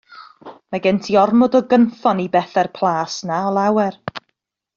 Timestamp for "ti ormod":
1.07-1.57